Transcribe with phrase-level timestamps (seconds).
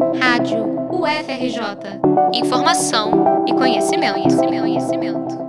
[0.00, 2.00] Rádio UFRJ.
[2.32, 5.40] Informação e conhecimento, conhecimento, conhecimento.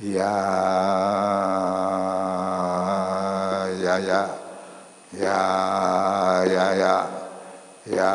[0.00, 0.34] Ya,
[3.82, 4.26] ya, ya,
[5.14, 7.06] ya, ya, ya,
[7.86, 8.12] ya,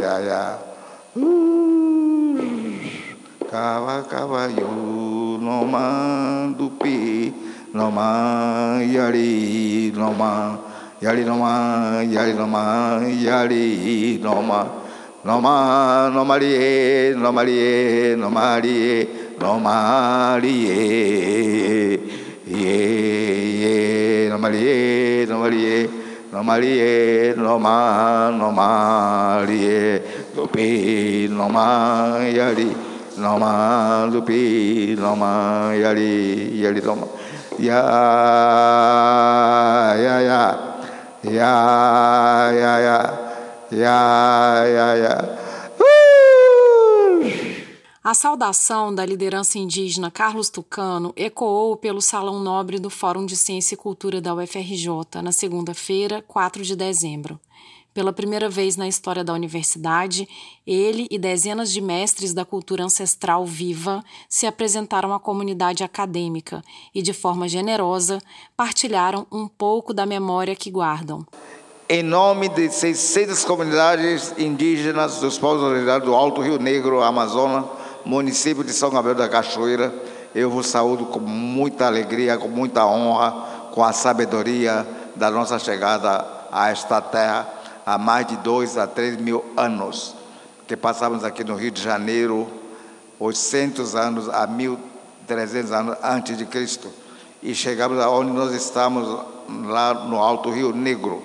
[0.00, 0.58] ya, ya.
[1.14, 1.70] Uh,
[3.50, 7.32] Kawa kawa yu no man dupi
[7.74, 8.82] no man
[11.00, 14.84] やりのまやりのまやりのま
[15.24, 19.08] のまのまりえのまりえのまりえ
[19.40, 21.98] のまりえい
[23.64, 25.88] えのまりえのまりえ
[26.30, 30.04] のまりえのまのまりえ
[30.36, 32.76] どぴのまやり
[33.16, 37.06] のまどぴのまやりやりのま
[37.58, 37.80] や
[41.24, 42.98] ya ya ya
[43.70, 45.14] ya ya ya
[45.80, 47.50] Uh!
[48.02, 53.74] A saudação da liderança indígena Carlos Tucano ecoou pelo Salão Nobre do Fórum de Ciência
[53.74, 54.88] e Cultura da UFRJ
[55.22, 57.38] na segunda-feira, 4 de dezembro.
[57.92, 60.28] Pela primeira vez na história da universidade,
[60.64, 66.62] ele e dezenas de mestres da cultura ancestral viva se apresentaram à comunidade acadêmica
[66.94, 68.20] e, de forma generosa,
[68.56, 71.26] partilharam um pouco da memória que guardam.
[71.88, 77.64] Em nome de 600 comunidades indígenas dos povos originários do Alto Rio Negro, Amazonas,
[78.04, 79.92] município de São Gabriel da Cachoeira,
[80.32, 83.32] eu vos saúdo com muita alegria, com muita honra,
[83.72, 87.59] com a sabedoria da nossa chegada a esta terra
[87.90, 90.14] há mais de dois a três mil anos,
[90.68, 92.48] que passamos aqui no Rio de Janeiro,
[93.18, 96.88] 800 anos a 1300 anos antes de Cristo,
[97.42, 99.26] e chegamos aonde nós estamos,
[99.66, 101.20] lá no Alto Rio Negro,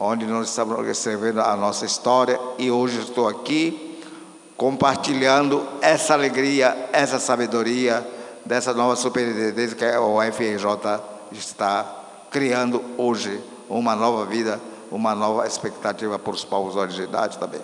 [0.00, 4.00] onde nós estamos escrevendo a nossa história, e hoje estou aqui
[4.56, 8.06] compartilhando essa alegria, essa sabedoria
[8.46, 10.64] dessa nova superintendência que a UFRJ
[11.32, 11.84] está
[12.30, 14.58] criando hoje, uma nova vida
[14.90, 17.60] uma nova expectativa para os povos originários também.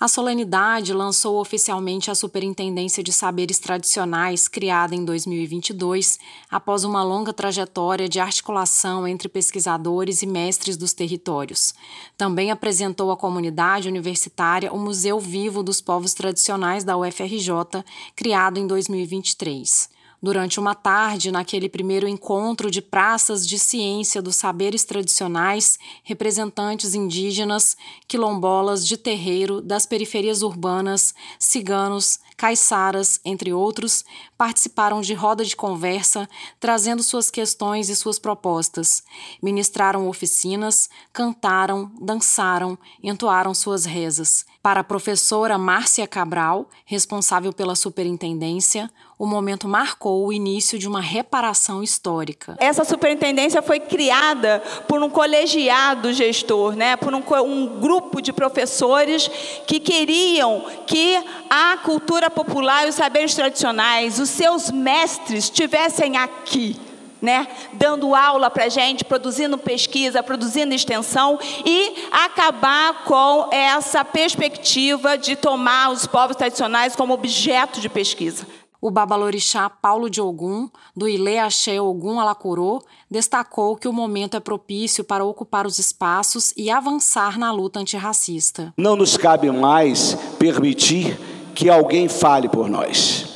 [0.00, 7.32] A solenidade lançou oficialmente a Superintendência de Saberes Tradicionais, criada em 2022, após uma longa
[7.32, 11.74] trajetória de articulação entre pesquisadores e mestres dos territórios.
[12.16, 17.82] Também apresentou à comunidade universitária o Museu Vivo dos Povos Tradicionais da UFRJ,
[18.14, 19.97] criado em 2023.
[20.20, 27.76] Durante uma tarde, naquele primeiro encontro de praças de ciência dos saberes tradicionais, representantes indígenas,
[28.08, 34.04] quilombolas de terreiro, das periferias urbanas, ciganos, caiçaras, entre outros,
[34.38, 36.28] participaram de roda de conversa,
[36.60, 39.02] trazendo suas questões e suas propostas.
[39.42, 44.46] Ministraram oficinas, cantaram, dançaram, entoaram suas rezas.
[44.62, 51.00] Para a professora Márcia Cabral, responsável pela superintendência, o momento marcou o início de uma
[51.00, 52.56] reparação histórica.
[52.60, 59.28] Essa superintendência foi criada por um colegiado gestor, né, por um, um grupo de professores
[59.66, 66.76] que queriam que a cultura popular e os saberes tradicionais, seus mestres, estivessem aqui
[67.20, 75.18] né, dando aula para a gente, produzindo pesquisa, produzindo extensão e acabar com essa perspectiva
[75.18, 78.46] de tomar os povos tradicionais como objeto de pesquisa.
[78.80, 84.40] O babalorixá Paulo de Ogum, do Ilê Axé Ogum Alacorô, destacou que o momento é
[84.40, 88.72] propício para ocupar os espaços e avançar na luta antirracista.
[88.76, 91.18] Não nos cabe mais permitir
[91.56, 93.27] que alguém fale por nós.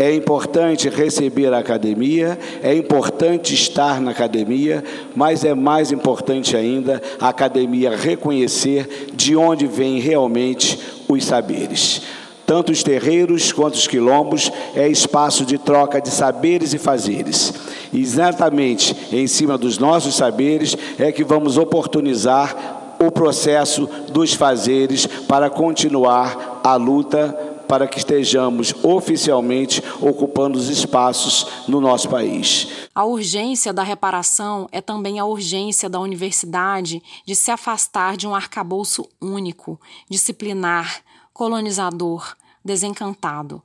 [0.00, 7.02] É importante receber a academia, é importante estar na academia, mas é mais importante ainda
[7.18, 12.02] a academia reconhecer de onde vêm realmente os saberes.
[12.46, 17.52] Tanto os terreiros quanto os quilombos é espaço de troca de saberes e fazeres.
[17.92, 25.50] Exatamente em cima dos nossos saberes é que vamos oportunizar o processo dos fazeres para
[25.50, 32.68] continuar a luta para que estejamos oficialmente ocupando os espaços no nosso país.
[32.94, 38.34] A urgência da reparação é também a urgência da universidade de se afastar de um
[38.34, 39.78] arcabouço único,
[40.10, 42.34] disciplinar, colonizador,
[42.64, 43.62] desencantado.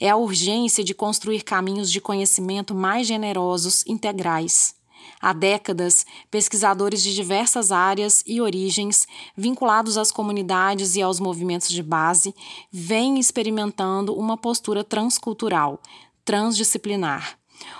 [0.00, 4.74] É a urgência de construir caminhos de conhecimento mais generosos, integrais.
[5.26, 11.82] Há décadas, pesquisadores de diversas áreas e origens, vinculados às comunidades e aos movimentos de
[11.82, 12.34] base,
[12.70, 15.80] vêm experimentando uma postura transcultural,
[16.26, 17.38] transdisciplinar.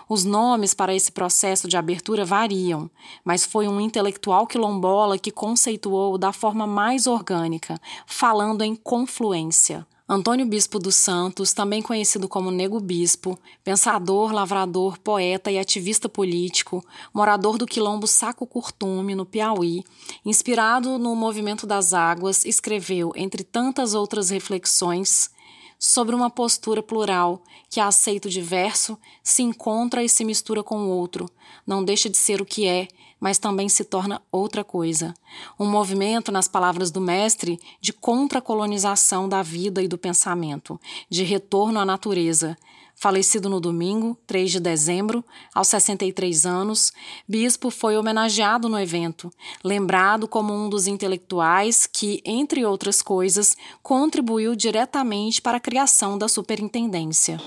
[0.09, 2.91] Os nomes para esse processo de abertura variam,
[3.23, 9.87] mas foi um intelectual quilombola que conceituou da forma mais orgânica, falando em confluência.
[10.07, 16.85] Antônio Bispo dos Santos, também conhecido como Nego Bispo, pensador, lavrador, poeta e ativista político,
[17.13, 19.83] morador do quilombo Saco Curtume, no Piauí,
[20.23, 25.31] inspirado no movimento das águas, escreveu, entre tantas outras reflexões,
[25.79, 30.89] sobre uma postura plural que aceita o diverso, se encontra e se mistura com o
[30.91, 31.31] outro,
[31.67, 32.89] não deixa de ser o que é,
[33.25, 35.15] mas também se torna outra coisa.
[35.59, 40.79] Um movimento, nas palavras do mestre, de contracolonização da vida e do pensamento,
[41.09, 42.55] de retorno à natureza,
[42.97, 46.93] Falecido no domingo, 3 de dezembro, aos 63 anos,
[47.27, 49.33] Bispo foi homenageado no evento,
[49.65, 56.29] lembrado como um dos intelectuais que, entre outras coisas, contribuiu diretamente para a criação da
[56.29, 57.41] superintendência.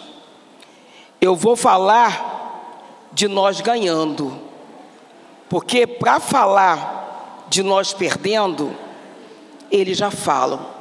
[1.22, 4.47] Eu vou falar de nós ganhando,
[5.50, 8.76] porque para falar de nós perdendo,
[9.72, 10.78] eles já falam.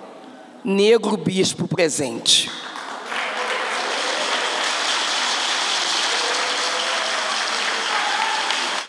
[0.64, 2.50] Negro bispo presente.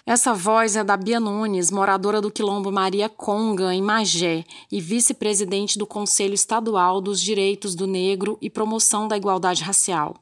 [0.08, 5.78] Essa voz é da Bia Nunes, moradora do Quilombo Maria Conga, em Magé, e vice-presidente
[5.78, 10.16] do Conselho Estadual dos Direitos do Negro e Promoção da Igualdade Racial.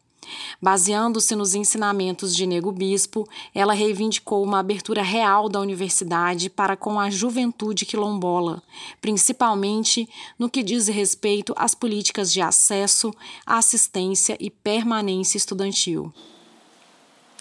[0.61, 6.99] Baseando-se nos ensinamentos de Nego Bispo, ela reivindicou uma abertura real da universidade para com
[6.99, 8.61] a juventude quilombola,
[9.01, 10.07] principalmente
[10.37, 13.13] no que diz respeito às políticas de acesso,
[13.45, 16.13] assistência e permanência estudantil.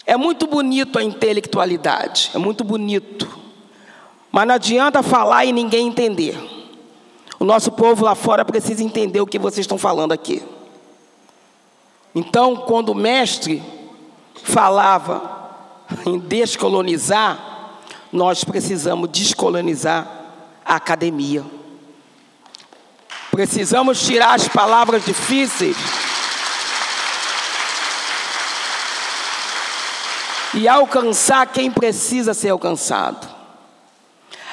[0.05, 3.27] É muito bonito a intelectualidade, é muito bonito.
[4.31, 6.37] Mas não adianta falar e ninguém entender.
[7.39, 10.43] O nosso povo lá fora precisa entender o que vocês estão falando aqui.
[12.15, 13.61] Então, quando o mestre
[14.41, 15.51] falava
[16.05, 17.55] em descolonizar,
[18.11, 20.07] nós precisamos descolonizar
[20.63, 21.43] a academia.
[23.29, 25.75] Precisamos tirar as palavras difíceis
[30.53, 33.27] e alcançar quem precisa ser alcançado.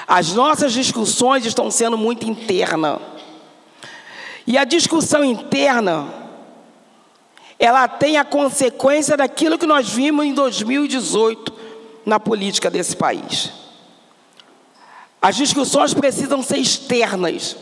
[0.06, 3.00] As nossas discussões estão sendo muito interna.
[4.44, 6.21] E a discussão interna,
[7.64, 11.54] ela tem a consequência daquilo que nós vimos em 2018
[12.04, 13.52] na política desse país.
[15.22, 17.56] As discussões precisam ser externas.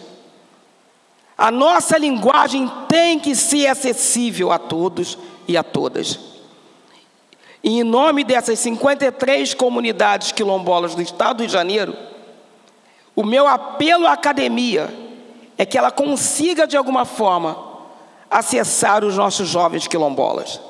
[1.37, 6.19] A nossa linguagem tem que ser acessível a todos e a todas.
[7.63, 11.95] E em nome dessas 53 comunidades quilombolas do estado de Janeiro,
[13.15, 14.89] o meu apelo à academia
[15.59, 17.70] é que ela consiga, de alguma forma,
[18.31, 20.61] acessar os nossos jovens quilombolas.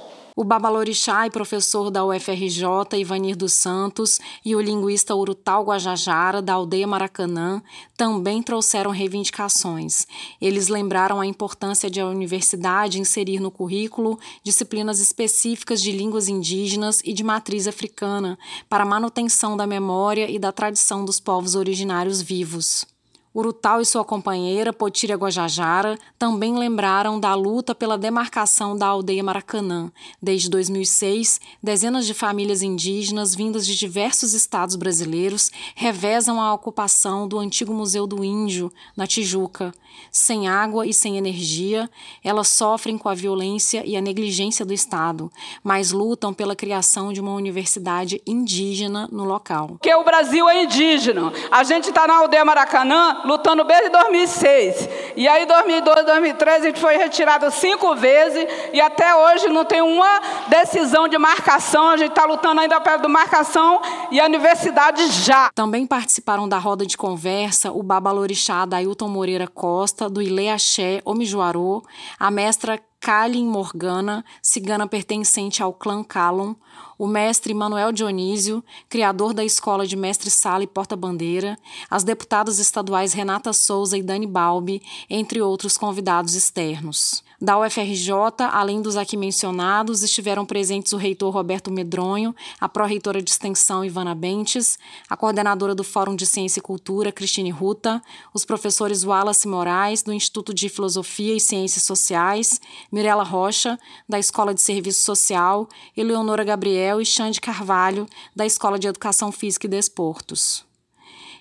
[0.40, 2.64] O babalorixá e professor da UFRJ,
[2.98, 7.60] Ivanir dos Santos, e o linguista Urutal Guajajara, da aldeia Maracanã,
[7.94, 10.06] também trouxeram reivindicações.
[10.40, 17.02] Eles lembraram a importância de a universidade inserir no currículo disciplinas específicas de línguas indígenas
[17.04, 22.86] e de matriz africana, para manutenção da memória e da tradição dos povos originários vivos.
[23.32, 29.92] Urutau e sua companheira, Potira Guajajara, também lembraram da luta pela demarcação da aldeia Maracanã.
[30.20, 37.38] Desde 2006, dezenas de famílias indígenas vindas de diversos estados brasileiros revezam a ocupação do
[37.38, 39.72] antigo Museu do Índio, na Tijuca.
[40.10, 41.88] Sem água e sem energia,
[42.25, 45.30] elas sofrem com a violência e a negligência do Estado,
[45.62, 49.68] mas lutam pela criação de uma universidade indígena no local.
[49.68, 51.32] Porque o Brasil é indígena.
[51.50, 54.88] A gente está na aldeia Maracanã lutando desde 2006.
[55.16, 59.80] E aí, 2012, 2013, a gente foi retirado cinco vezes e até hoje não tem
[59.80, 61.88] uma decisão de marcação.
[61.88, 65.50] A gente está lutando ainda perto de marcação e a universidade já.
[65.54, 71.82] Também participaram da roda de conversa o babalorixá Dailton Moreira Costa, do Ile Axé Omijuarô,
[72.18, 76.54] a mestra Kalin Morgana, cigana pertencente ao clã Kalon,
[76.99, 81.59] o mestre Manuel Dionísio, criador da Escola de Mestre Sala e Porta-Bandeira,
[81.90, 87.25] as deputadas estaduais Renata Souza e Dani Balbi, entre outros convidados externos.
[87.42, 88.12] Da UFRJ,
[88.52, 94.14] além dos aqui mencionados, estiveram presentes o reitor Roberto Medronho, a pró-reitora de extensão Ivana
[94.14, 94.78] Bentes,
[95.09, 98.02] a coordenadora do Fórum de Ciência e Cultura, Cristine Ruta,
[98.35, 102.61] os professores Wallace Moraes, do Instituto de Filosofia e Ciências Sociais,
[102.92, 105.66] Mirela Rocha, da Escola de Serviço Social,
[105.97, 108.06] Eleonora Gabriel e Xande Carvalho,
[108.37, 110.68] da Escola de Educação Física e Desportos.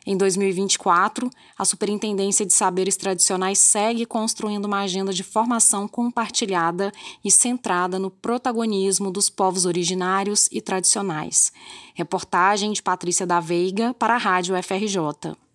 [0.05, 6.91] Em 2024, a Superintendência de Saberes Tradicionais segue construindo uma agenda de formação compartilhada
[7.23, 11.51] e centrada no protagonismo dos povos originários e tradicionais.
[11.93, 15.35] Reportagem de Patrícia da Veiga para a Rádio FRJ.